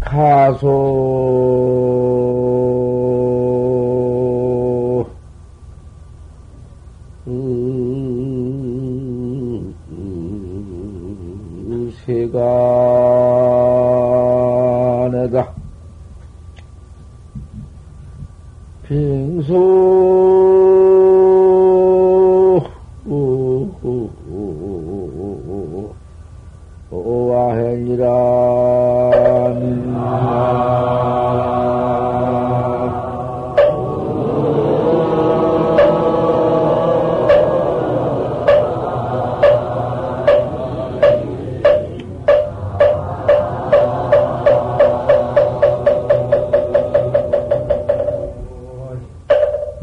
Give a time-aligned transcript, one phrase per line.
[0.00, 0.66] 가소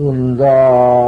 [0.09, 0.98] 은다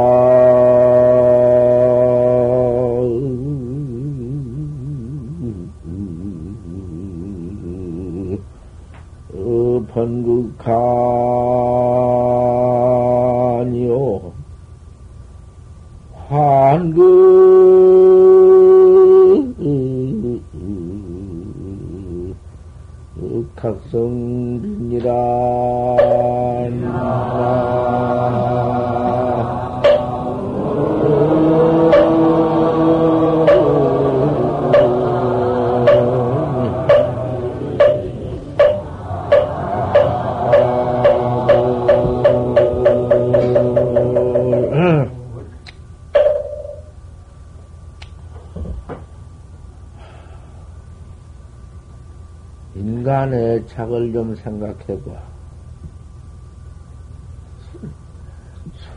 [52.74, 55.32] 인간의 착을 좀 생각해봐.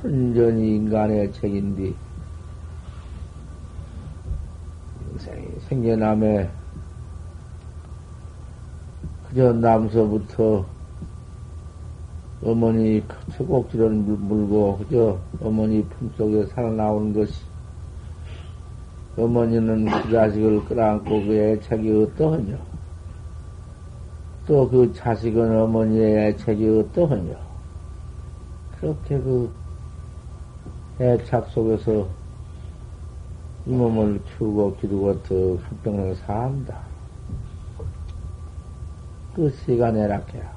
[0.02, 1.94] 순전히 인간의 책인데,
[5.12, 6.50] 인생이 생겨남에,
[9.28, 10.66] 그저 남서부터
[12.44, 17.34] 어머니 처곡지를 물고, 그저 어머니 품속에 살아나오는 것이,
[19.18, 22.75] 어머니는 그 자식을 끌어안고 그 애착이 어떠하냐?
[24.48, 27.36] 또 그 자식은 어머니의 애착이 어떠하냐?
[28.80, 29.52] 그렇게 그
[31.00, 32.08] 애착 속에서
[33.66, 36.78] 이 몸을 키우고 기르고 더 한평생 산다.
[39.36, 40.54] 그 시간 애락해야.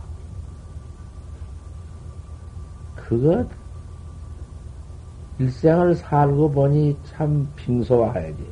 [2.95, 3.49] 그것,
[5.39, 8.47] 일생을 살고 보니 참 빙소와야지.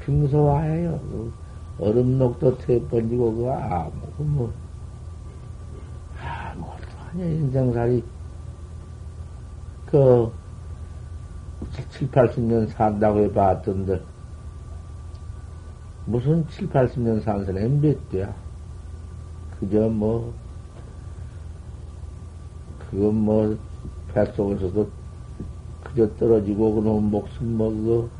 [0.00, 1.00] 빙소와해요.
[1.80, 4.52] 얼음녹도 태 번지고, 그거 아무, 그 뭐,
[6.20, 8.02] 아무것도 아니야, 인생살이.
[9.86, 10.32] 그,
[11.90, 14.00] 7, 80년 산다고 해봤던데,
[16.06, 18.34] 무슨 7, 80년 산 사람이 몇 대야?
[19.60, 20.34] 그저 뭐,
[22.90, 23.56] 그건 뭐,
[24.14, 24.88] 뱃속에서도
[25.84, 28.17] 그저 떨어지고, 그놈 목숨 뭐, 그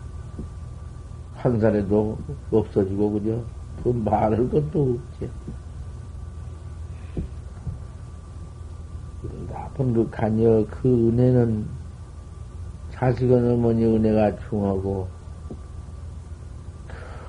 [1.42, 2.18] 살에도
[2.50, 3.44] 없어지고, 그죠?
[3.82, 5.30] 그 말할 것도 없지.
[9.50, 11.66] 나쁜 그 가녀, 그 은혜는
[12.92, 15.08] 자식은 어머니 은혜가 중하고,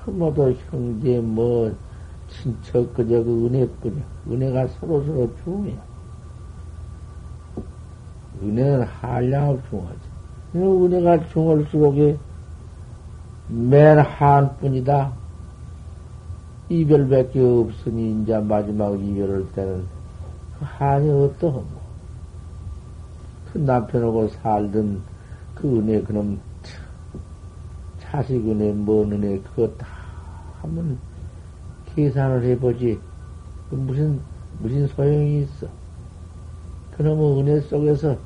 [0.04, 1.72] 그 모두 형제, 뭐,
[2.28, 4.02] 친척, 그저 그 은혜뿐이야.
[4.28, 5.76] 은혜가 서로 서로 중해.
[8.42, 9.98] 은혜는 한량을 중하지.
[10.54, 12.16] 은혜가 중할수록에
[13.50, 15.12] 맨 한뿐이다.
[16.68, 19.84] 이별밖에 없으니, 이제 마지막 이별할 때는
[20.58, 21.64] 그 한이 어떠하고,
[23.52, 25.02] 그 남편하고 살던
[25.56, 26.38] 그 은혜, 그놈,
[27.98, 29.86] 자식 은혜, 뭔 은혜, 그거 다
[30.62, 30.96] 한번
[31.94, 33.00] 계산을 해보지.
[33.68, 34.20] 그 무슨,
[34.60, 35.66] 무슨 소용이 있어.
[36.96, 38.16] 그놈의 은혜 속에서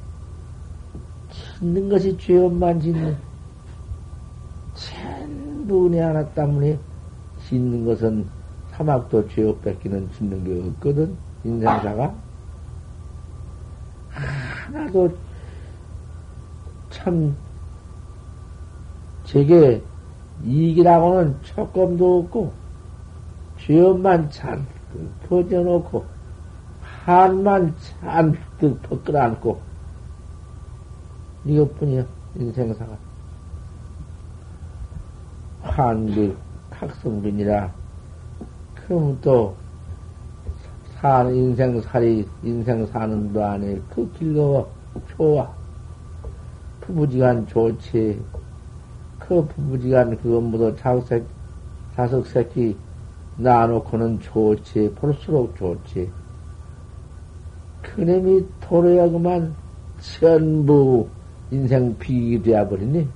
[1.58, 3.16] 짓는 것이 죄업만 짓는,
[5.70, 6.78] 은혜 하나 때문에
[7.48, 8.26] 짓는 것은
[8.70, 12.14] 사막도 죄업 뺏기는 짓는 게 없거든, 인생사가.
[14.10, 15.16] 하나도
[16.90, 17.36] 참,
[19.24, 19.82] 제게
[20.44, 22.52] 이익이라고는 조금도 없고,
[23.58, 24.66] 죄업만 잔뜩
[25.28, 26.04] 퍼져놓고,
[27.04, 29.60] 한만 잔뜩 퍼끌어안고,
[31.44, 32.04] 이것뿐이야,
[32.36, 33.13] 인생사가.
[35.64, 36.36] 한국
[36.70, 37.72] 학성빈이라,
[38.74, 39.56] 그럼 또,
[40.94, 44.70] 사 인생 살이, 인생 사는 도 안에 그 길거워,
[45.16, 45.50] 좋아.
[46.80, 48.20] 부부지간 좋지.
[49.18, 51.22] 그 부부지간 그것 모두 자석,
[51.96, 52.76] 자석 새끼
[53.38, 54.92] 낳아놓고는 좋지.
[54.94, 56.10] 볼수록 좋지.
[57.82, 59.54] 그놈이 도로야 그만
[59.98, 61.08] 전부
[61.50, 63.08] 인생 비기 되어버리니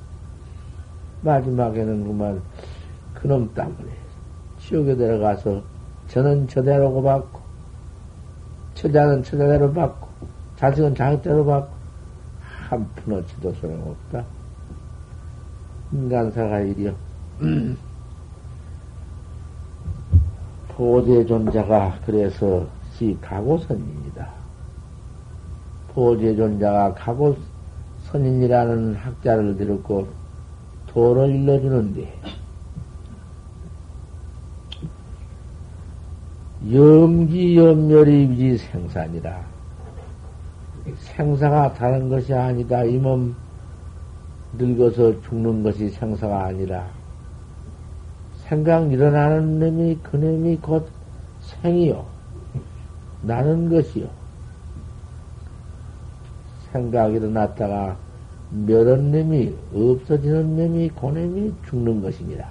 [1.23, 2.43] 마지막에는 그만
[3.15, 3.91] 그놈 때문에
[4.61, 5.63] 지옥에 들어가서
[6.09, 7.41] 저는 저대로 고받고
[8.75, 10.09] 처자는 처자대로 받고
[10.57, 11.79] 자식은 자식대로 받고
[12.69, 14.25] 한 푼어치도 소용없다.
[15.93, 16.95] 인간사가 이리요.
[20.69, 24.29] 보대 존자가 그래서 시 가고선입니다.
[25.89, 30.07] 보대 존자가 가고선인이라는 학자를 들었고
[30.89, 32.13] 도를 일러주는데
[36.73, 39.47] 염기 염멸이 위지 생산이라.
[40.99, 42.83] 생사가 다른 것이 아니다.
[42.85, 43.35] 이 몸
[44.55, 46.87] 늙어서 죽는 것이 생사가 아니라
[48.47, 50.89] 생각 일어나는 놈이 그 놈이 곧
[51.43, 52.05] 생이요.
[53.23, 54.09] 나는 것이요.
[56.73, 57.97] 생각 일어났다가
[58.51, 62.51] 멸한 놈이 없어지는 놈이 그 놈이 죽는 것이니라.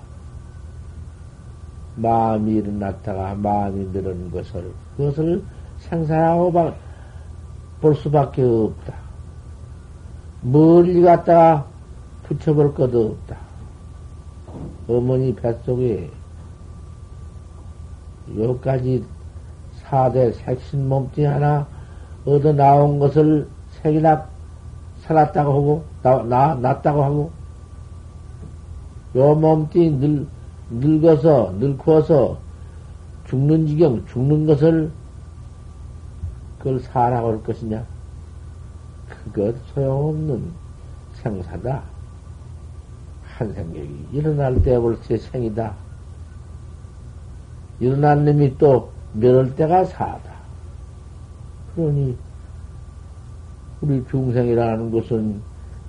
[1.96, 5.44] 마음이 일어났다가 마음이 늘은 것을, 그것을
[5.80, 6.74] 생사라고
[7.82, 8.94] 볼 수밖에 없다.
[10.42, 11.66] 멀리 갔다가
[12.24, 13.38] 붙여볼 것도 없다.
[14.88, 16.10] 어머니 뱃속에
[18.38, 19.04] 여기까지
[19.84, 21.66] 사대 색신 몸뚱이 하나
[22.26, 23.48] 얻어 나온 것을
[23.82, 24.28] 색이나
[25.08, 27.32] 살았다고 하고, 나, 나, 났다고 하고,
[29.16, 30.28] 요 몸뚱이 늘,
[30.70, 32.38] 늙어서, 늙어서
[33.28, 34.92] 죽는 지경, 죽는 것을
[36.58, 37.86] 그걸 사라고 할 것이냐?
[39.08, 40.52] 그것 소용없는
[41.14, 41.84] 생사다.
[43.24, 45.74] 한 생각이 일어날 때 벌써 생이다.
[47.80, 50.32] 일어난 놈이 또 멸할 때가 사다.
[51.76, 52.18] 그러니
[53.82, 55.42] 우리 중생이라는 것은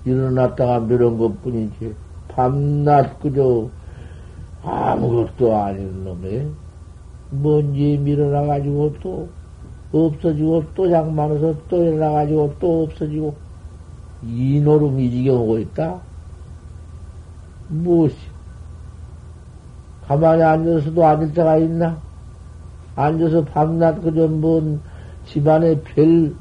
[0.05, 1.95] 일어났다가 멸한 것 뿐이지
[2.29, 3.69] 밤낮 그저
[4.63, 6.47] 아무것도 아닌 놈에
[7.31, 9.29] 먼지 밀어나가지고 또
[9.93, 13.35] 없어지고 또 장만해서 또 일어나가지고 또 없어지고
[14.23, 16.01] 이 노름 이 지경하고 있다?
[17.69, 18.17] 무엇이?
[20.07, 22.01] 가만히 앉아서도 앉을 때가 있나?
[22.97, 24.81] 앉아서 밤낮 그저 뭔
[25.27, 26.35] 집안에 별,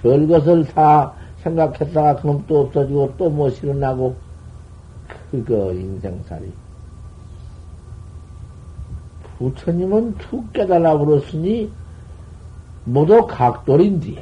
[0.00, 1.12] 별 것을 다
[1.42, 4.16] 생각했다가 그럼 또 없어지고 또못 일어나고
[5.30, 6.52] 그거 인생살이.
[9.38, 11.70] 부처님은 툭 깨달아 버렸으니
[12.84, 14.18] 모두 각돌인디.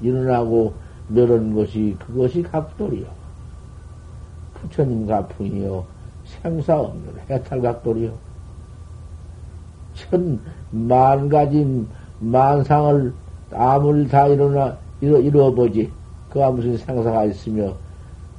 [0.00, 0.72] 일어나고
[1.08, 3.06] 멸한 것이 그것이 각돌이요.
[4.54, 5.84] 부처님 가풍이요.
[6.24, 8.12] 생사 없는 해탈 각돌이요.
[9.94, 10.40] 천,
[10.70, 11.86] 만 가지
[12.20, 13.12] 만상을
[13.52, 15.90] 아무리 다 일어나, 이뤄, 이뤄보지.
[16.30, 17.74] 그가 무슨 생사가 있으며,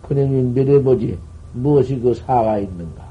[0.07, 1.17] 그놈이 멸해보지.
[1.53, 3.03] 무엇이 그 사가 있는가?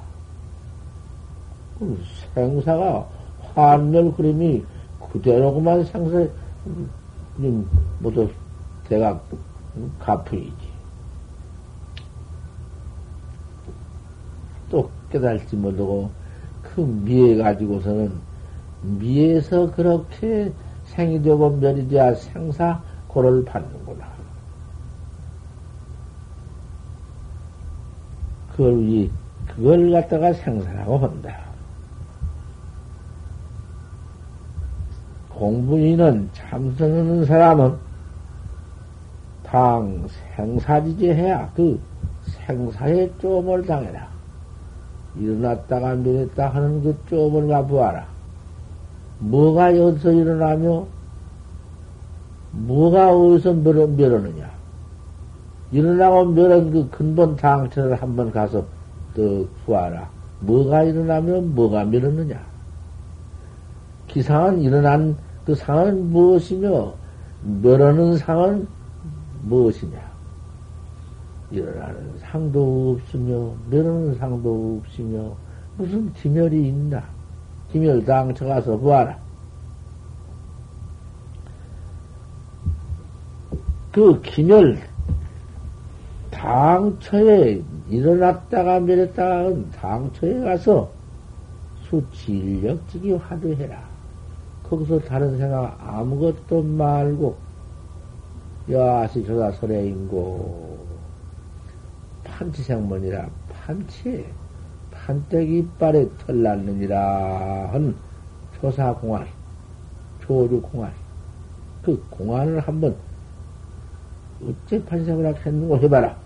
[1.78, 1.98] 그
[2.34, 3.06] 생사가
[3.54, 4.64] 환멸 그림이
[5.12, 6.26] 그대로그만 생사,
[7.98, 8.28] 모두
[8.88, 9.22] 대각
[9.98, 10.70] 가풍이지.
[14.70, 16.10] 또 깨달지 못하고
[16.62, 18.12] 그 미에 가지고서는
[18.82, 20.52] 미에서 그렇게
[20.90, 24.06] 생이 되고 멸이 되야 생사 고를 받는구나.
[28.52, 29.08] 그걸,
[29.46, 31.36] 그걸 갖다가 생사라고 한다.
[35.30, 37.78] 공부인은 참선하는 사람은
[39.42, 40.06] 당
[40.36, 41.80] 생사지지 해야 그
[42.22, 44.08] 생사의 쪼을 당해라.
[45.16, 48.19] 일어났다가 밀었다 하는 그 쪼을 가보아라.
[49.20, 50.86] 뭐가 여기서 일어나며
[52.52, 54.50] 뭐가 어디서 멸, 멸하느냐.
[55.72, 58.64] 일어나고 멸한 그 근본 당처를 한번 가서
[59.14, 60.08] 또 구하라.
[60.40, 62.40] 뭐가 일어나면 뭐가 멸하느냐.
[64.08, 66.92] 기상은 일어난 그 상은 무엇이며
[67.62, 68.66] 멸하는 상은
[69.42, 70.10] 무엇이냐?
[71.50, 75.34] 일어나는 상도 없으며 멸하는 상도 없으며
[75.76, 77.02] 무슨 기멸이 있나?
[77.72, 79.18] 기멸당 쳐가서 보아라.
[83.92, 84.80] 그 기멸
[86.30, 90.90] 당처에 일어났다가 멸했다가 당처에 가서
[91.88, 93.82] 수질력지기 화두해라.
[94.62, 97.36] 거기서 다른 생각 아무것도 말고,
[98.70, 100.78] 야시 저다 설레인고,
[102.22, 104.24] 판치생문이라 판치
[105.06, 107.94] 판때기 이빨에 털 났느니라 한
[108.60, 109.26] 조사 공안
[110.20, 110.92] 조주 공안
[111.82, 112.94] 그 공안을 한번
[114.42, 116.16] 어째 판생을 했는고 해봐라.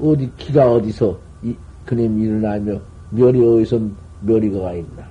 [0.00, 1.54] 어디 기가 어디서 이,
[1.86, 2.80] 그님 일어나며
[3.10, 3.80] 멸이 어디서
[4.22, 5.06] 멸이가 있나.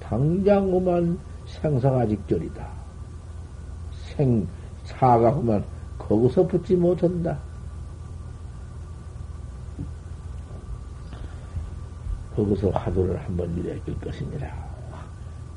[0.00, 2.66] 당장 오만 생사가 직절이다.
[3.92, 4.46] 생
[4.84, 5.64] 사가 오만
[5.98, 7.38] 거기서 붙지 못한다
[12.36, 14.52] 거기서 화두를 한번 일해줄 것입니다.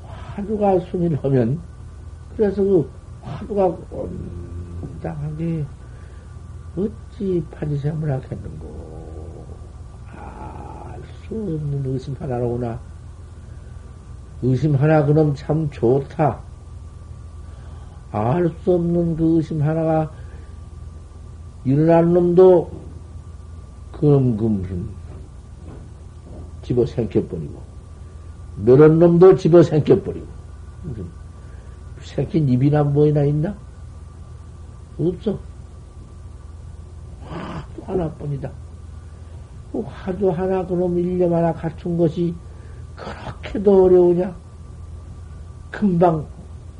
[0.06, 1.60] 화두가 순일하면,
[2.36, 2.90] 그래서 그
[3.22, 3.76] 화두가
[4.82, 5.64] 온당하게
[6.76, 8.90] 어찌 판지생물 하겠는고.
[10.16, 12.78] 알 수 없는 의심 하나로구나.
[14.42, 16.40] 의심 하나 그놈 참 좋다.
[18.12, 20.10] 알 수 없는 그 의심 하나가
[21.64, 22.70] 일어난 놈도
[23.92, 24.99] 금금힘
[26.70, 27.60] 집어 생겨버리고,
[28.64, 30.26] 멸한 놈도 집어 생겨버리고,
[32.00, 33.56] 생긴 입이나 뭐이나 있나?
[34.96, 35.36] 없어.
[37.26, 38.50] 화두 하나뿐이다.
[39.72, 42.32] 그 화두 하나, 그놈 일념 하나 갖춘 것이
[42.94, 44.32] 그렇게도 어려우냐?
[45.72, 46.24] 금방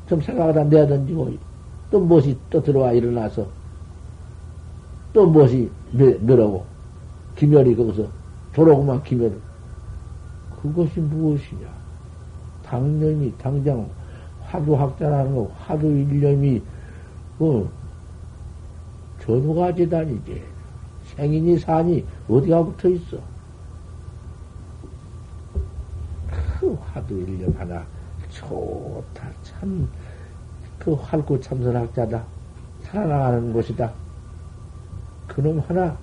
[0.07, 1.33] 좀 생각하다 내던지고,
[1.89, 3.45] 또 무엇이 또 들어와 일어나서,
[5.11, 6.65] 또 무엇이 멸하고,
[7.35, 8.07] 기멸이 거기서,
[8.53, 9.50] 도로구만 기멸을.
[10.61, 11.67] 그것이 무엇이냐?
[12.63, 13.89] 당념이, 당장
[14.43, 16.61] 화두학자라는 거, 화두 일념이,
[17.39, 17.67] 어,
[19.21, 20.43] 전후가 재단이지.
[21.15, 23.17] 생인이 산이 어디가 붙어 있어?
[26.59, 27.83] 그 화두 일념 하나,
[28.29, 29.29] 좋다.
[29.43, 29.89] 참,
[30.77, 32.23] 그 활구 참선학자다.
[32.83, 33.91] 살아나가는 것이다.
[35.27, 35.97] 그놈 하나,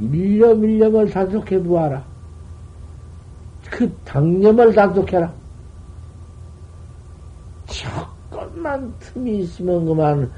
[0.00, 2.13] 일념 일념을 단속해 보아라.
[3.74, 5.32] 그 당념을 단속해라.
[7.66, 10.30] 조금만 틈이 있으면 그만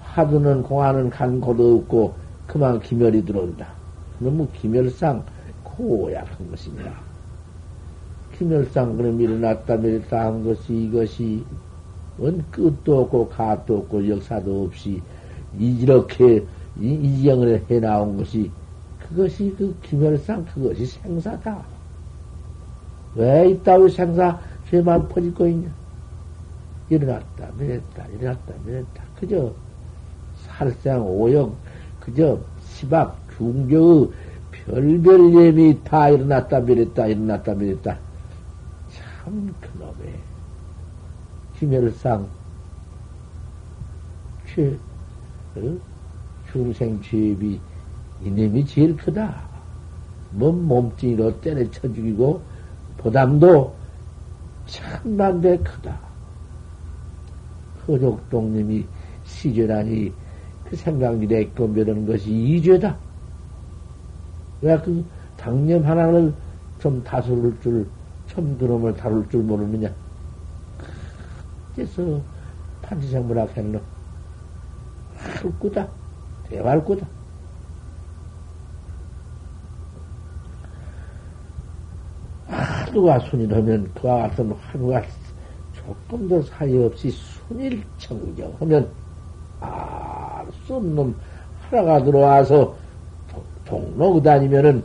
[0.00, 2.14] 하두는 공하는 간 곳도 없고
[2.46, 3.66] 그만 기멸이 들어온다.
[4.20, 5.24] 너무 기멸상
[5.64, 6.92] 고약한 것입니다.
[8.38, 11.44] 기멸상 그럼 일어났다 밀었다 한 것이 이것이
[12.16, 15.02] 원 끝도 없고 가도 없고 역사도 없이
[15.58, 16.46] 이렇게
[16.80, 18.52] 이지영을 해 나온 것이
[19.00, 21.71] 그것이 그 기멸상 그것이 생사다.
[23.14, 25.68] 왜 이따위 생사 죄만 퍼질거 있냐?
[26.88, 29.04] 일어났다, 밀었다, 일어났다, 밀었다.
[29.18, 29.52] 그저
[30.36, 31.54] 살생 오영,
[32.00, 34.08] 그저 시박, 중교의
[34.50, 37.98] 별별 예미 다 일어났다, 밀었다, 일어났다, 밀었다.
[38.90, 40.14] 참 그놈의
[41.58, 42.26] 기멸상
[44.46, 44.78] 죄,
[45.56, 45.76] 어?
[46.50, 47.60] 중생 죄비
[48.24, 49.50] 이놈이 제일 크다.
[50.30, 52.40] 뭔 몸뚱이로 때려쳐 죽이고,
[52.98, 53.74] 보담도
[54.66, 55.98] 참만배 크다.
[57.86, 58.86] 허족동님이
[59.24, 60.12] 시전하니
[60.64, 62.96] 그 생각이 내건 멸하는 것이 이죄다.
[64.62, 65.04] 왜 그
[65.36, 66.32] 당념 하나를
[66.78, 67.88] 좀 다스릴 줄,
[68.28, 69.92] 참 그놈을 다룰 줄 모르느냐.
[71.74, 72.20] 그래서
[72.80, 73.80] 판지생물학 했노.
[75.16, 75.88] 할구다.
[76.44, 77.06] 대활구다.
[82.92, 85.02] 하루가 순일하면 그와 같은 하루가
[85.72, 88.86] 조금도 사이 없이 순일 청정 하면
[89.60, 91.14] 알수 없는
[91.62, 92.76] 하나가 들어와서
[93.64, 94.84] 동로 다니면은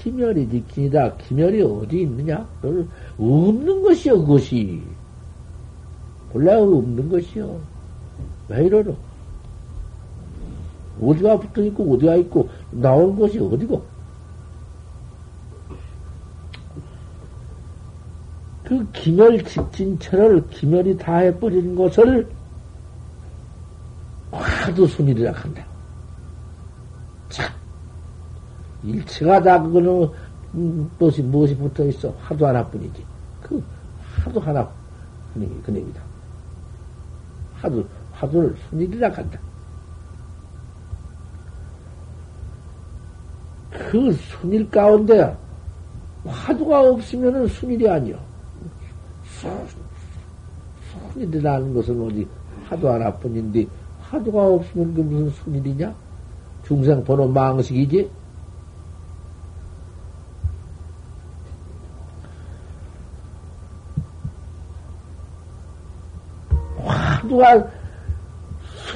[0.00, 1.16] 기멸이 지킨이다.
[1.18, 2.44] 기멸이 어디 있느냐?
[3.16, 4.82] 없는 것이요, 그것이.
[6.32, 7.60] 본래 없는 것이요.
[8.48, 8.96] 왜 이러노?
[11.00, 13.91] 어디가 붙어 있고, 어디가 있고, 나온 것이 어디고?
[18.72, 22.26] 그 기멸 지킨 철을 기멸이 다 해버린 것을
[24.30, 25.62] 화두 순이라 한다.
[27.28, 27.50] 참,
[28.82, 30.08] 일체가 다 그거는
[30.54, 33.04] 음, 무엇이 무엇이 붙어 있어 화두 하나뿐이지.
[33.42, 33.62] 그
[34.24, 34.66] 화두 하나
[35.34, 36.00] 그놈이 그놈이다.
[37.56, 39.38] 화두 화두를 순이라 한다.
[43.70, 45.36] 그 순일 가운데
[46.24, 48.31] 화두가 없으면은 순일이 아니요.
[51.12, 52.26] 순일이라는 것은 어디
[52.68, 53.66] 하도 하나뿐인데
[54.02, 55.94] 하도가 없으면 그 무슨 순일이냐?
[56.64, 58.10] 중생 번호 망식이지?
[66.84, 67.66] 화두가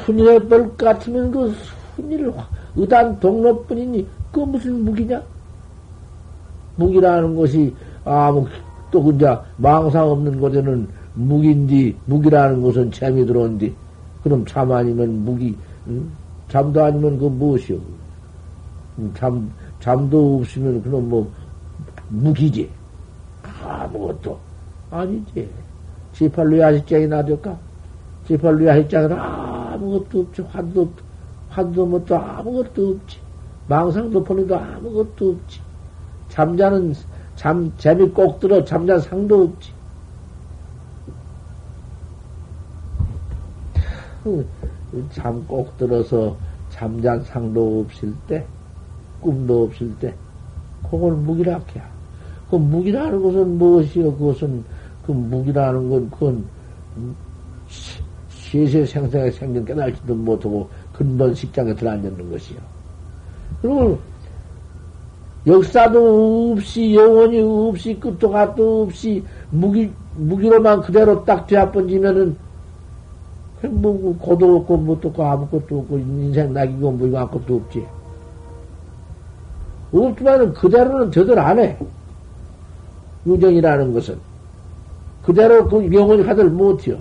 [0.04, 1.54] 순일의 뻘 같으면 그
[1.96, 2.32] 순일
[2.76, 5.22] 의단 동로뿐이니 그 무슨 무기냐?
[6.76, 7.74] 무기라는 것이
[8.04, 8.46] 아무
[8.96, 13.74] 또 그자 망상 없는 곳에는 무기인지 무기라는 것은 재미 들어온디
[14.22, 15.54] 그럼 잠 아니면 무기
[15.86, 16.10] 응?
[16.48, 17.76] 잠도 아니면 그 무엇이요?
[19.14, 19.50] 잠
[19.80, 21.30] 잠도 없으면 그럼 뭐
[22.08, 22.70] 무기지
[23.62, 24.38] 아무것도
[24.90, 25.46] 아니지
[26.14, 27.54] 지팔로 야식장이 나될까?
[28.26, 30.88] 지팔로 야식장은 아무것도 없지 환도 없
[31.50, 33.18] 환도 뭐또 아무것도 없지
[33.68, 35.60] 망상도 보내도 아무것도 없지
[36.30, 36.94] 잠자는
[37.36, 39.76] 잠 재미 꼭 들어 잠잔 상도 없지
[45.12, 46.36] 잠 꼭 들어서
[46.70, 48.44] 잠잔 상도 없을 때,
[49.20, 50.14] 꿈도 없을 때,
[50.90, 51.88] 그걸 무기라 해야.
[52.50, 54.14] 그 무기라는 것은 무엇이요?
[54.16, 54.64] 그것은,
[55.06, 56.44] 그 무기라는 건, 그건,
[58.28, 62.58] 시세 생생에 생긴 깨달지도 못하고 근본 식장에 들어앉는 것이요.
[63.60, 63.98] 그리고
[65.46, 72.36] 역사도 없이 영원히 없이 끝도 갓도 없이 무기 무기로만 그대로 딱 되어번지면은
[73.70, 77.86] 뭐, 고도 없고, 뭣도 없고, 아무것도 없고, 인생 낙이고, 뭐, 이거 아무것도 없지.
[79.92, 81.76] 없지만은 그대로는 저들 안 해.
[83.26, 84.18] 유정이라는 것은.
[85.24, 86.98] 그대로 그 영원히 가들 못해요.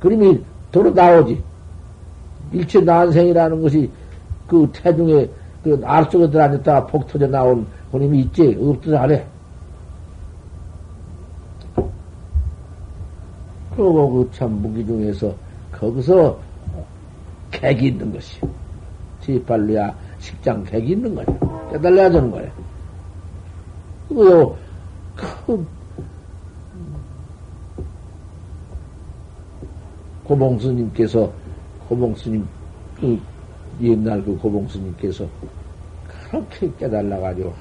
[0.00, 0.42] 그림이
[0.72, 1.42] 도로 나오지.
[2.52, 3.90] 일체 난생이라는 것이
[4.46, 5.28] 그 태중에
[5.66, 8.56] 그 알 속에 들어앉았다가 폭 터져 나온 그림이 있지.
[8.96, 9.24] 안 해.
[13.74, 15.34] 그러고 그 참 무기 중에서
[15.72, 16.38] 거기서
[17.50, 18.40] 객이 있는 것이.
[19.20, 21.26] 지팔로야 식장 객이 있는 거야.
[21.72, 22.48] 깨달아야 되는 거야.
[24.08, 24.56] 그거요,
[25.16, 25.66] 그,
[30.24, 31.30] 고봉스님께서,
[31.88, 32.46] 고봉스님,
[33.00, 33.18] 그,
[33.80, 35.26] 옛날 그 고봉스님께서
[36.30, 37.52] 그렇게 깨달아가지고,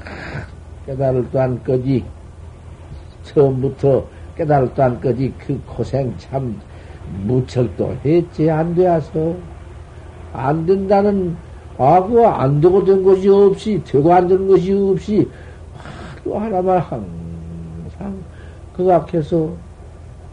[0.85, 2.03] 깨달을 또한 거지,
[3.23, 4.05] 처음부터
[4.37, 6.59] 깨달을 또한 거지, 그 고생 참,
[7.25, 9.35] 무척도 했지, 안 되어서.
[10.37, 11.37] 안 된다는,
[11.77, 15.29] 과거 안 되고 된 것이 없이, 되고 안 되는 것이 없이,
[16.23, 18.17] 또 하나만 항상
[18.75, 19.49] 그 앞에서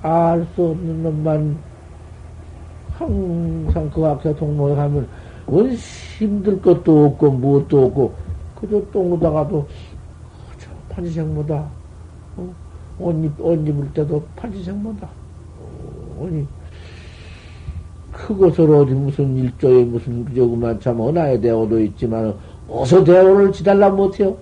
[0.02, 1.56] 알 수 없는 것만
[2.98, 5.06] 항상 그 앞에 동로에 가면,
[5.46, 8.14] 원 힘들 것도 없고, 무엇도 없고,
[8.60, 9.66] 그저 똥오다가도,
[10.88, 11.66] 판지생보다,
[12.36, 12.54] 어?
[12.98, 15.08] 옷, 입, 옷 입을 때도 판지생보다,
[15.58, 16.46] 어, 아니,
[18.12, 22.34] 그것을 어디 무슨 일조에 무슨 그저 그만 참 언하에 대오도 있지만
[22.68, 24.36] 어서 대오를 지달라 못해요.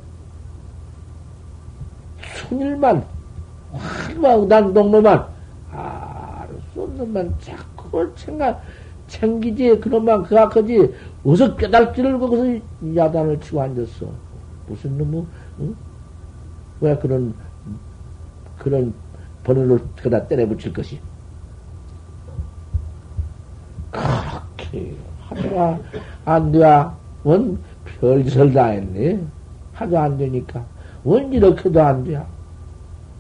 [2.35, 3.05] 순일만
[3.73, 5.25] 화막 난동로만
[5.71, 8.61] 알수 없는 만 자꾸 생각
[9.11, 10.95] 챙기지 그놈만 그 앞까지
[11.25, 12.61] 어서 깨달지를 거기서
[12.97, 14.07] 야단을 치고 앉았어.
[14.67, 15.27] 무슨 놈의
[15.61, 15.77] 응?
[16.81, 17.35] 왜 그런
[18.59, 18.95] 그런
[19.45, 20.99] 번호를 그다 때려 붙일 것이?
[23.91, 24.95] 그렇게
[25.29, 25.79] 하다가
[26.25, 27.59] 안 돼야 원
[28.01, 29.21] 별짓을 다 했네.
[29.75, 30.65] 하도 안 되니까
[31.05, 32.27] 원 이렇게도 안 돼야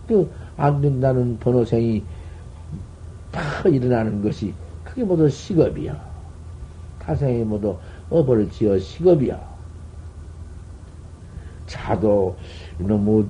[0.07, 2.05] 그 안 된다는 번호생이
[3.33, 4.53] 다 일어나는 것이
[4.90, 6.11] 그게 모두 식업이야.
[6.98, 7.76] 타생이 모두
[8.11, 9.40] 업을 지어 식업이야.
[11.66, 12.37] 자도
[12.79, 13.24] 너무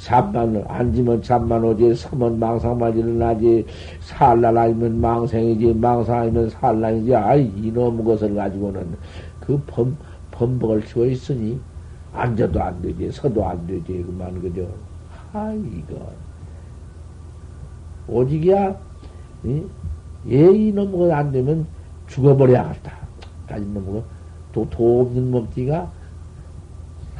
[0.00, 3.66] 잠만, 앉으면 잠만 오지, 서면 망상만 일어나지,
[4.00, 8.96] 살날 아니면 망생이지, 망상 아니면 살날이지, 아이, 이놈의 것을 가지고는
[9.40, 9.96] 그 범,
[10.30, 11.60] 범벅을 치고 있으니,
[12.12, 14.66] 앉아도 안 되지, 서도 안 되지, 그만, 그죠?
[15.32, 16.10] 아이, 이거.
[18.08, 18.76] 오직이야,
[20.28, 21.66] 예, 이놈의 것안 되면
[22.08, 22.92] 죽어버려야겠다.
[23.48, 24.02] 가진 놈의
[24.52, 25.90] 도, 도 없는 먹기가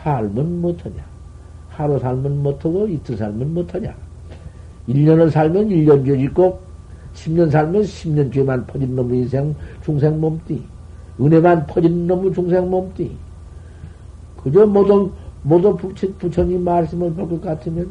[0.03, 1.05] 살면 못하냐.
[1.69, 3.95] 하루 살면 못하고 이틀 살면 못하냐.
[4.88, 6.61] 1년을 살면 1년 죄 짓고
[7.14, 10.62] 10년 살면 10년 죄만 퍼진 놈의 인생 중생 몸띠.
[11.21, 13.17] 은혜만 퍼진 놈의 중생 몸띠.
[14.43, 15.11] 그저 모두,
[15.43, 17.90] 모두 부처, 부처님 말씀을 볼 것 같으면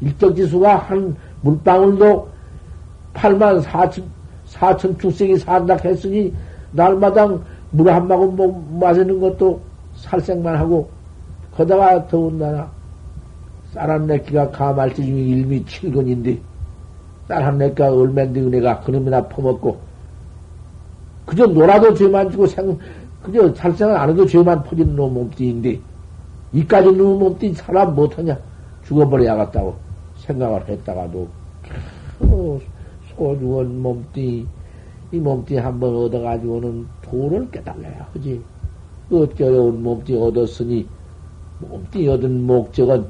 [0.00, 2.28] 일적지수가 한 물방울도
[3.14, 4.02] 8만 4천,
[4.58, 6.32] 4천 축생이 산다 했으니
[6.72, 9.60] 날마당 물한 모금 마시는 것도
[9.96, 10.88] 살생만 하고
[11.56, 12.70] 거다가 더운다나
[13.76, 16.38] 쌀한 내끼가 가말지 중에 일미 7근인데,
[17.28, 19.76] 쌀한 내끼가 얼만데 은혜가 그놈이나 퍼먹고,
[21.26, 22.78] 그저 놀아도 죄만 지고 생,
[23.22, 25.78] 그저 살생을 안 해도 죄만 퍼지는 놈 몸띠인데,
[26.54, 28.38] 이까지 놈 몸띠 사람 못하냐?
[28.84, 29.74] 죽어버려야겠다고
[30.20, 31.28] 생각을 했다가도,
[32.20, 32.58] 어,
[33.16, 34.46] 소중한 몸띠,
[35.12, 38.42] 이 몸뚱이 한번 얻어가지고는 도를 깨달아야 그지.
[39.10, 40.86] 어찌 어려운 몸뚱이 얻었으니,
[41.58, 43.06] 몸뚱이 얻은 목적은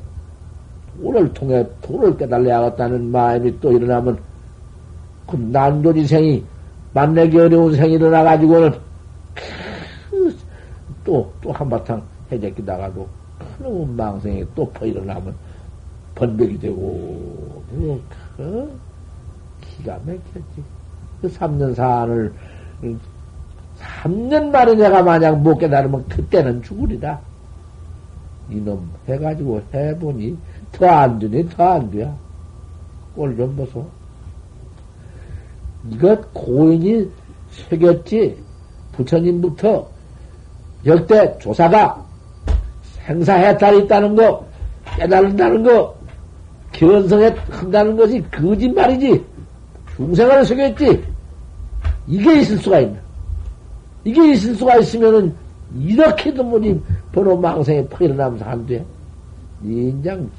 [1.01, 4.19] 도를 통해 도를 깨달아야겠다는 마음이 또 일어나면,
[5.27, 6.45] 그 난도지 생이,
[6.93, 8.73] 만나기 어려운 생이 일어나가지고는,
[11.05, 13.09] 또, 또 한바탕 해제끼다가도
[13.59, 15.35] 큰 망생이 또 퍼 일어나면
[16.15, 17.63] 번백이 되고,
[18.37, 18.81] 그,
[19.77, 20.65] 기가 막혔지.
[21.21, 22.33] 그 3년 사안을,
[24.03, 27.21] 3년 만에 내가 만약 못 깨달으면 그때는 죽으리라.
[28.51, 30.37] 이놈 해가지고 해보니
[30.73, 32.15] 더 안 되니 더 안 돼야.
[33.15, 33.87] 꼴 좀 보소.
[35.91, 37.11] 이것 고인이
[37.51, 38.45] 새겼지.
[38.93, 39.89] 부처님부터
[40.87, 42.05] 역대 조사가
[43.07, 44.47] 생사해탈이 있다는 거,
[44.97, 45.95] 깨달는다는 거,
[46.73, 49.25] 견성에 한다는 것이 거짓말이지.
[49.97, 51.05] 중생을 속였지.
[52.07, 52.99] 이게 있을 수가 있나.
[54.05, 55.35] 이게 있을 수가 있으면은,
[55.77, 56.81] 이렇게도 뭐니,
[57.13, 58.85] 번호 망상에 퍼 일어나면서 안 돼.
[59.65, 60.31] 인장,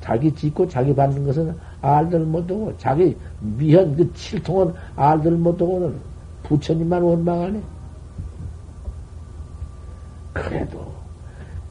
[0.00, 5.94] 자기 짓고 자기 받는 것은 알들 못하고, 자기 미현 그 칠통은 알들 못하고는
[6.42, 7.62] 부처님만 원망하네.
[10.34, 10.92] 그래도,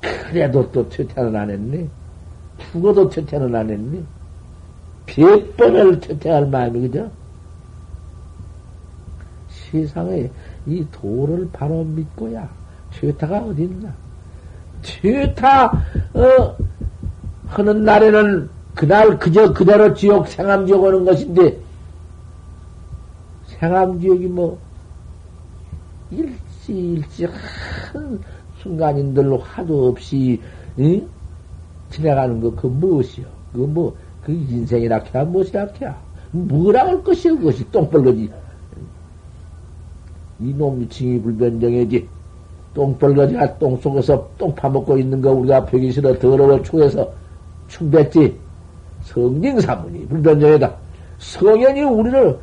[0.01, 1.87] 그래도 또 퇴퇴는 안 했네.
[2.71, 4.01] 죽어도 퇴퇴는 안 했네.
[5.05, 7.11] 백 번을 퇴퇴할 마음이, 그죠?
[9.49, 10.29] 세상에
[10.65, 12.49] 이 도를 바로 믿고야.
[12.91, 13.93] 퇴타가 어딨나?
[14.81, 15.71] 퇴타,
[16.13, 16.57] 어,
[17.47, 21.57] 하는 날에는 그날 그저 그대로 지옥 생암지옥 오는 것인데,
[23.47, 24.59] 생암지옥이 뭐,
[26.11, 28.19] 일시 일시 한
[28.61, 30.39] 순간인들로 하도 없이,
[30.79, 31.07] 응?
[31.89, 33.25] 지나가는 거, 그 무엇이요?
[33.53, 36.01] 그 뭐, 그 인생이라 해야 무엇이라 해야?
[36.31, 38.31] 뭐라 할 것이요, 그것이 똥벌거지.
[40.39, 42.07] 이놈이 징이 불변정해지.
[42.73, 47.11] 똥벌거지가 똥 속에서 똥 파먹고 있는 거 우리가 벽이 싫어 더러워 추해서
[47.67, 48.35] 충뱉지.
[49.03, 50.73] 성징사문이 불변정해다.
[51.19, 52.39] 성현이 우리를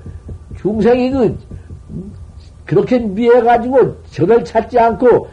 [0.60, 1.38] 중생이 그,
[2.64, 5.28] 그렇게 미해가지고 저를 찾지 않고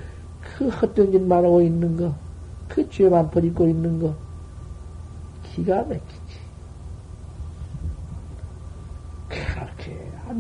[0.58, 2.14] 그 헛된 짓만 하고 있는 거,
[2.68, 4.14] 그 죄만 버리고 있는 거,
[5.44, 6.17] 기가 막히지.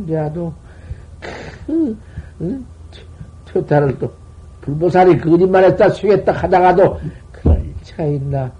[0.05, 0.53] 돼도
[1.65, 1.97] 그,
[2.41, 2.65] 응?
[3.45, 4.11] 퇴타를 또,
[4.61, 6.99] 불보살이 거짓말 했다, 수겠다 하다가도,
[7.31, 8.51] 그럴 리가 있나.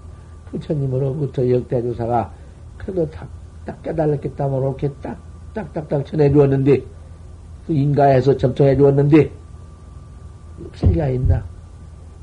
[0.49, 2.31] 부처님으로부터 역대조사가,
[2.77, 3.27] 그래도 딱,
[3.65, 5.17] 딱 깨달았겠다면, 이렇게 딱,
[5.53, 6.81] 딱, 딱, 딱 전해 주었는데,
[7.65, 9.31] 그 인가해서 점청해주었는데,
[10.67, 11.43] 없을 리가 있나.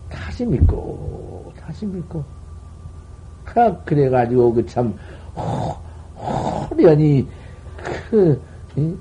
[0.09, 2.24] 다시 믿고, 다시 믿고.
[3.85, 4.96] 그래 가지고, 그 참,
[6.70, 7.29] 호련히,
[8.09, 8.40] 그,
[8.78, 8.98] 응?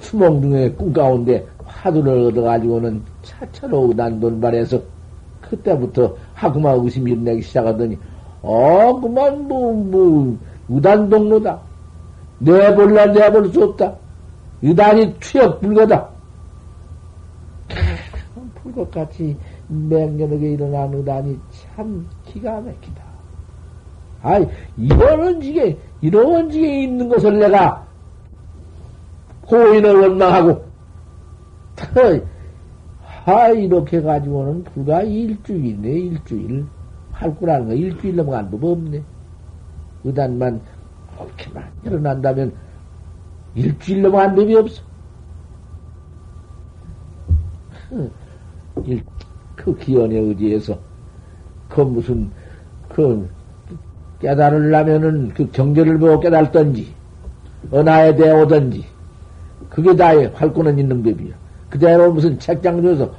[0.00, 4.80] 수몽둥의 꿈 가운데 화두를 얻어가지고는 차차로 의단 돈발해서
[5.40, 7.98] 그때부터 하구마 의심이 일어나기 시작하더니
[8.42, 10.38] 어 그만 뭐뭐
[10.68, 11.60] 의단 동로다.
[12.38, 13.94] 내볼라 내볼 수 없다.
[14.62, 16.08] 의단이 투역 불거다.
[18.62, 19.36] 불것같이
[19.68, 23.04] 맹렬하게 일어난 의단이 참 기가 막히다.
[24.22, 24.46] 아이
[24.78, 27.83] 이런 지게 이런 지게 있는 것을 내가
[29.50, 30.64] 호인을 원망하고,
[33.24, 36.66] 하, 이렇게 가지고는 불과 일주일이네, 일주일.
[37.10, 39.02] 할 거라는 거 일주일 넘어간 법 없네.
[40.02, 40.60] 의단만
[41.16, 42.52] 그렇게만 일어난다면
[43.54, 44.82] 일주일 넘어간 법이 없어.
[48.84, 49.02] 일,
[49.54, 50.76] 그 기원에 의지해서,
[51.68, 52.30] 그 무슨,
[52.88, 53.28] 그,
[54.20, 56.92] 깨달으려면은 그 경제를 보고 깨달던지,
[57.72, 58.84] 은하에 대해 오든지,
[59.74, 61.34] 그게 다에 활구는 있는 법이야.
[61.68, 63.12] 그대로 무슨 책장 줘서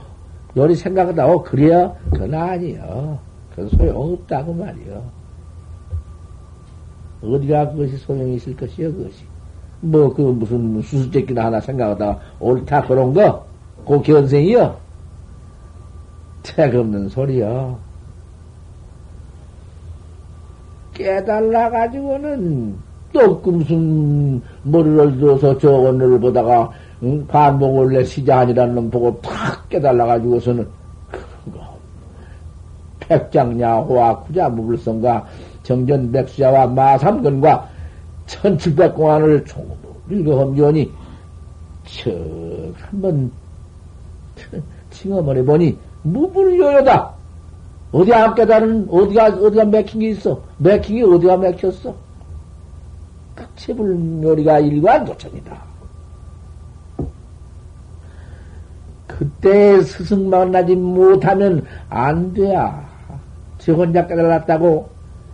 [0.55, 1.93] 요리 생각하다, 어, 그래야?
[2.11, 3.19] 그건 아니요.
[3.51, 5.03] 그건 소용없다고 말이요.
[7.21, 9.25] 어디가 그것이 소용이 있을 것이요, 그것이.
[9.81, 13.45] 뭐, 그 무슨 수수께끼나 하나 생각하다가 옳다 그런 거?
[13.85, 14.77] 그 견생이요?
[16.43, 17.77] 책 없는 소리요.
[20.93, 22.77] 깨달아가지고는
[23.15, 26.69] 또그 무슨 머리를 들어서 저 오늘을 보다가
[27.03, 27.25] 응?
[27.27, 30.67] 반복을 내 시자 아니라는 놈 보고 탁 깨달아가지고서는
[32.99, 35.25] 백장야 호와 구자 무불성과
[35.63, 37.69] 정전 백수자와 마삼근과
[38.25, 39.45] 천칠백공안을
[40.09, 40.91] 읽어험지오니
[41.85, 42.11] 척
[42.89, 43.31] 한번
[44.89, 47.13] 칭어머리 보니 무불요요다.
[47.91, 50.41] 어디 안 깨달은 어디가 어디가 맥힌 게 있어?
[50.57, 52.04] 맥힌 게 어디가 맥혔어?
[53.55, 55.75] 체불묘리가 일관도천이다.
[59.07, 62.85] 그때 스승 만나지 못하면 안 돼야.
[63.57, 64.89] 지 혼자 깨달았다고,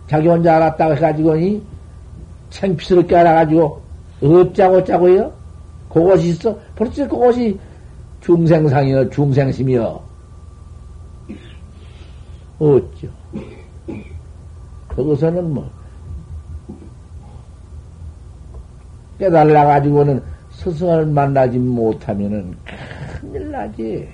[0.06, 1.62] 자기 혼자 알았다고 해가지고, 이
[2.50, 3.82] 창피스럽게 알아가지고,
[4.22, 5.32] 어짜고요?
[5.88, 6.56] 그것이 있어?
[6.76, 7.58] 벌써 그것이
[8.20, 10.02] 중생상이여, 중생심이여.
[12.60, 13.08] 없죠.
[14.88, 15.68] 거기서는 뭐,
[19.22, 22.56] 깨달아가지고는 스승을 만나지 못하면은
[23.20, 24.08] 큰일 나지.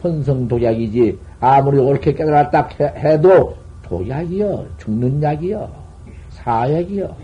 [0.00, 1.18] 번성 도약이지.
[1.40, 4.64] 아무리 옳게 깨달았다 해도 도약이여.
[4.78, 5.68] 죽는 약이여.
[6.30, 7.16] 사약이여.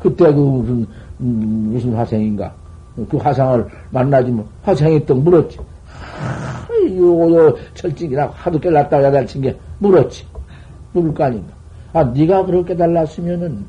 [0.00, 0.86] 그때 그 무슨,
[1.20, 2.52] 음, 무슨 화생인가.
[3.08, 5.58] 그 화상을 만나지 뭐, 화생이 또 물었지.
[6.98, 10.26] 요, 요, 철칙이나 하도 깨달았다 야달친 게 물었지.
[10.92, 11.61] 물을 거 아닌가.
[11.92, 13.66] 아, 네가 그렇게 달랐으면은,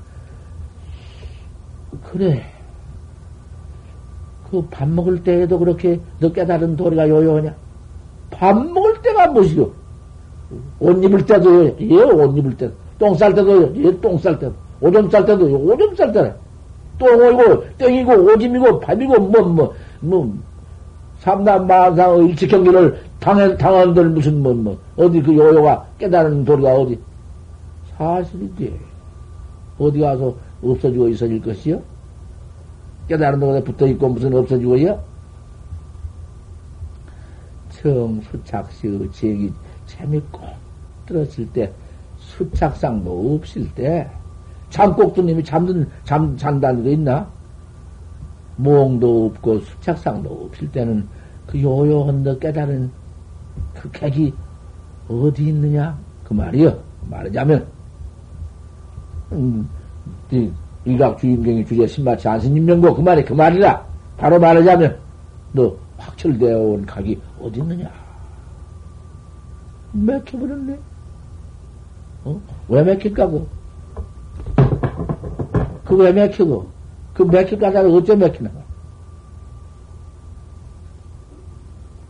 [2.12, 2.44] 그래.
[4.50, 7.56] 그 밥 먹을 때에도 그렇게 너 깨달은 도리가 요요하냐?
[8.30, 9.70] 밥 먹을 때가 무엇이요?
[10.80, 12.70] 옷 입을 때도, 예, 옷 입을 때.
[13.00, 14.54] 똥 쌀 때도, 예, 똥 쌀 때도.
[14.82, 16.34] 오줌 쌀 때도, 예, 오줌 쌀 때네.
[17.00, 20.34] 똥이고, 땡이고, 오줌이고, 밥이고, 뭐, 뭐, 뭐,
[21.68, 27.00] 만상 일치경기를 당한, 당한들 무슨, 뭐, 뭐, 어디 그 요요가 깨달은 도리가 어디?
[27.98, 28.80] 사실이지.
[29.80, 31.82] 어디 가서 없어지고 있어질 것이요?
[33.08, 35.00] 깨달은 데가 붙어 있고 무슨 없어지고요?
[37.70, 39.52] 청수착시의 제기
[39.86, 40.40] 재밌고
[41.06, 41.72] 들었을 때
[42.18, 44.10] 수착상도 없을 때
[44.70, 47.28] 잠꼭두님이 잠든 잠 잔다는 데 있나?
[48.56, 51.08] 몽도 없고 수착상도 없을 때는
[51.46, 52.90] 그 요요한 데 깨달은
[53.74, 54.34] 그 객이
[55.10, 55.98] 어디 있느냐?
[56.24, 56.80] 그 말이요.
[57.10, 57.68] 말하자면
[59.34, 59.70] 음,
[60.86, 63.86] 일각 주인공이 주제 신마치 안스님 명고 그 말이 그 말이라.
[64.18, 64.98] 바로 말하자면,
[65.54, 67.90] 너 확철되어 온 각이 어디 있느냐?
[69.94, 70.78] 맥혀버렸네.
[72.26, 72.42] 어?
[72.68, 73.48] 왜 맥힐까고?
[75.86, 76.68] 그 왜 맥히고?
[77.14, 78.50] 그 맥힐까다가 어째 맥히나?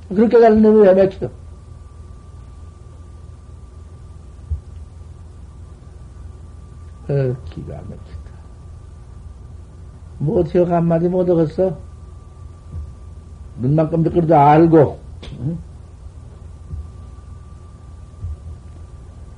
[0.10, 1.30] 그렇게 가는 놈이 왜 맥혀?
[7.14, 8.34] 어, 기가 막히다.
[10.18, 11.78] 뭐 어떻게 한마디 못 하겠어?
[13.60, 15.00] 눈만 깜짝거려도 알고,
[15.40, 15.58] 응?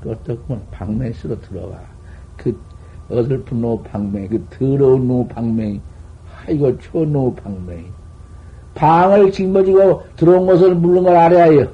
[0.02, 1.80] 그 어떻구먼 방맹수로 들어와.
[2.38, 2.58] 그
[3.10, 5.82] 어설픈 노 방맹, 그 더러운 노 방맹,
[6.48, 7.94] 아이고, 초노 방맹.
[8.74, 11.68] 방을 짊어지고 들어온 것을 물는 걸 알아야 해요.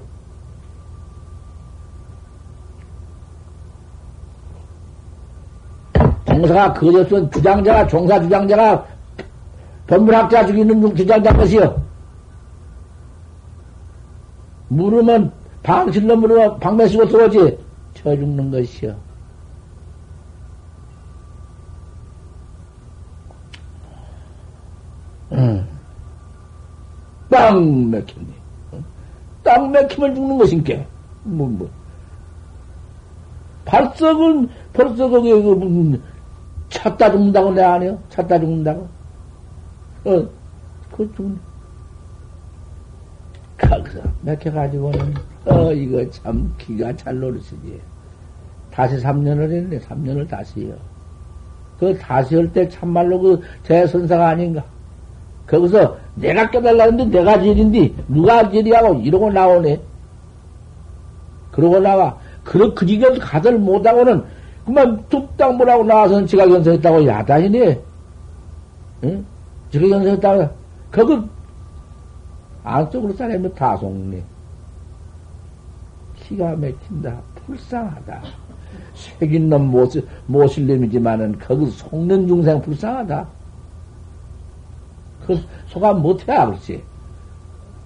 [6.41, 8.86] 종사가 그것은 주장자가, 종사 주장자가
[9.88, 11.82] 법문학자 죽이는 주장자 것이요.
[14.69, 15.32] 물으면,
[15.63, 17.58] 방실로 물으면 방매 쓰고 들어오지.
[17.93, 18.95] 쳐 죽는 것이요.
[25.34, 25.67] 응.
[27.30, 28.27] 땅 맥혔니?
[29.43, 30.86] 땅 맥히면 죽는 것인게.
[31.23, 31.69] 뭐, 뭐.
[33.65, 36.01] 발석은, 벌써 거기에 그, 무슨,
[36.71, 37.97] 찾다 죽는다고 안 해요?
[38.10, 38.88] 찾다 죽는다고?
[40.05, 40.25] 어,
[40.95, 41.38] 그 죽는.
[43.57, 45.13] 거기서 맥혀가지고는,
[45.45, 47.79] 어, 이거 참 기가 잘 노릇이지.
[48.71, 50.73] 다시 3년을 했네, 3년을 다시요.
[51.79, 54.63] 그 다시 할 때 참말로 그 대선사가 아닌가.
[55.47, 59.79] 거기서 내가 깨달라는데 내가 제일인데 누가 제일이하고 이러고 나오네.
[61.51, 62.17] 그러고 나와.
[62.43, 64.23] 그러, 그 지경 가들 못하고는
[64.65, 67.82] 그만 뚝딱 뭐라고 나와서는 지가 연설했다고 야단이네.
[69.04, 69.26] 응?
[69.71, 70.50] 지가 연설했다고.
[70.91, 71.24] 그거
[72.63, 74.21] 안쪽으로 사람이 다 속네.
[76.15, 77.19] 기가 막힌다.
[77.45, 78.21] 불쌍하다.
[78.93, 83.28] 색인 놈 모실, 모실 놈이지만은 거기 속는 중생 불쌍하다.
[85.26, 86.84] 그 소감 못해야 그렇지.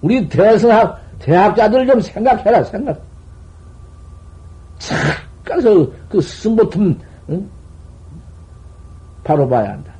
[0.02, 3.00] 우리 대성학, 대학자들 좀 생각해라, 생각.
[5.46, 6.98] 착 가서 그 스승보틈,
[7.30, 7.48] 응?
[9.22, 9.94] 바로 봐야 한다.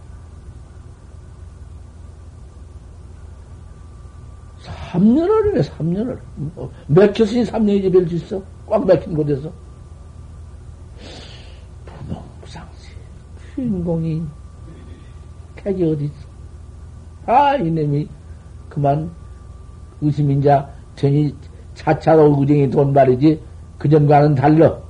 [4.90, 6.18] 3년을이네, 3년을.
[6.54, 8.42] 뭐, 맥혔으니 3년이지 별수 있어?
[8.66, 9.50] 꽉 맥힌 곳에서.
[11.86, 12.90] 부동상시.
[13.54, 14.22] 주인공이,
[15.56, 16.26] 객이 어디 있어?
[17.26, 18.08] 아, 이놈이,
[18.68, 19.10] 그만,
[20.00, 21.34] 의심인자, 전이
[21.74, 23.40] 차차로 의정이 돈 말이지,
[23.78, 24.85] 그전과는 달러.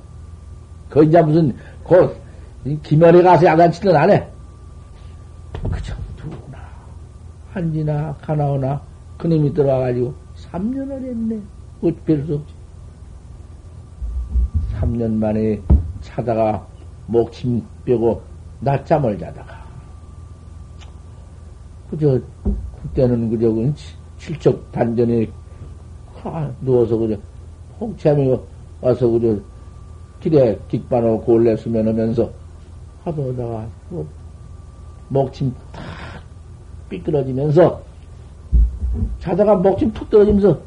[0.89, 2.15] 그 이제 무슨 곧
[2.83, 4.27] 김열에 가서 야단 치는 안 해.
[5.71, 6.57] 그저 누구나
[7.51, 8.81] 한지나 가나오나
[9.17, 10.13] 그놈이 들어와가지고
[10.51, 11.41] 3년을 했네.
[11.81, 12.53] 어찌 수 없지.
[14.75, 15.61] 3년 만에
[16.01, 16.65] 자다가
[17.07, 18.21] 목침 빼고
[18.59, 19.65] 낮잠을 자다가
[21.89, 22.19] 그저
[22.81, 23.73] 그때는 그저 그
[24.19, 25.29] 칠척 단전에
[26.61, 27.17] 누워서 그저
[27.79, 28.39] 홍채하며
[28.81, 29.39] 와서 그저
[30.19, 32.29] 길에 깃바로 골래 수면하면서
[33.03, 34.07] 하다가 뭐
[35.09, 35.83] 목침 탁
[36.89, 37.81] 삐뚤어지면서
[39.19, 40.59] 자다가 목침 툭 떨어지면서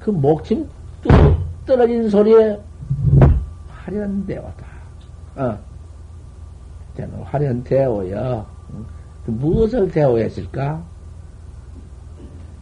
[0.00, 0.68] 그 목침
[1.02, 1.12] 뚝
[1.66, 2.58] 떨어진 소리에
[3.68, 4.66] 화련대오다.
[5.36, 5.58] 어.
[6.96, 8.46] 저는 화련대오여.
[9.26, 10.82] 그 무엇을 대오했을까?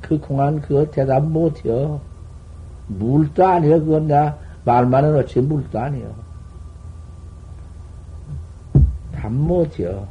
[0.01, 2.01] 그 공안 그거 대답 못해요.
[2.89, 3.81] 물도 아니요.
[3.81, 6.15] 그건 내가 말만 해놓지 물도 아니요.
[9.13, 10.09] 답 못해요.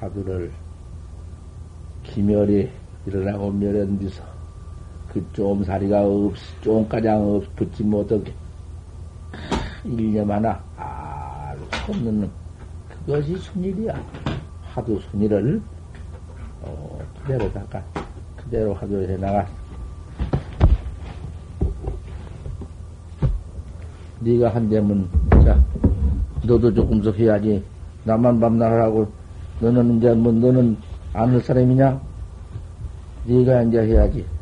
[0.00, 0.52] 하두를
[2.02, 2.70] 기멸이
[3.06, 4.22] 일어나고 멸한 뒤서
[5.12, 8.34] 그 좀사리가 없, 좀가장 없, 붙지 못하게
[9.84, 12.30] 일념 하나 알수 없는
[13.06, 13.94] 그것이 순일이야.
[14.74, 15.62] 하도 순일을
[16.62, 17.82] 어, 그대로 닦아
[18.36, 19.46] 그대로 하도 해 나가.
[24.18, 25.08] 네가 한대면
[25.44, 25.64] 자
[26.42, 27.64] 너도 조금씩 해야지.
[28.02, 29.06] 나만 밤날 하고
[29.60, 30.76] 너는 이제 뭐 너는
[31.12, 32.00] 아는 사람이냐?
[33.24, 34.22] 네가 이제 해야지.
[34.22, 34.35] 자.